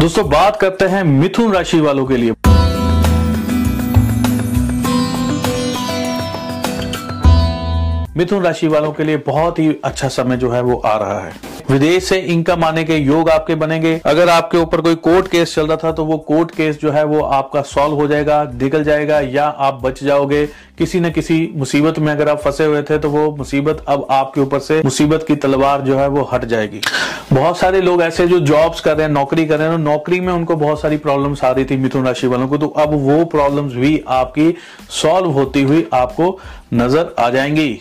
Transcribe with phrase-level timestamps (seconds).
[0.00, 2.32] दोस्तों, बात करते हैं मिथुन राशि वालों के लिए।
[8.16, 11.32] मिथुन राशि वालों के लिए बहुत ही अच्छा समय जो है वो आ रहा है।
[11.70, 15.66] विदेश से इनकम आने के योग आपके बनेंगे। अगर आपके ऊपर कोई कोर्ट केस चल
[15.66, 19.20] रहा था तो वो कोर्ट केस जो है वो आपका सॉल्व हो जाएगा निकल जाएगा,
[19.20, 20.44] या आप बच जाओगे।
[20.78, 24.40] किसी न किसी मुसीबत में अगर आप फंसे हुए थे तो वो मुसीबत अब आपके
[24.40, 26.80] ऊपर से मुसीबत की तलवार जो है वो हट जाएगी।
[27.32, 30.32] बहुत सारे लोग ऐसे जो जॉब्स कर रहे हैं, नौकरी कर रहे हैं नौकरी में
[30.32, 33.74] उनको बहुत सारी प्रॉब्लम्स आ रही थी मिथुन राशि वालों को तो अब वो प्रॉब्लम्स
[33.74, 34.54] भी आपकी
[34.92, 36.38] सॉल्व होती हुई आपको
[36.74, 37.80] नज़र आ जाएँगी।